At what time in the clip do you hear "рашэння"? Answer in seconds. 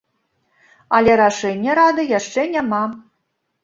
1.23-1.79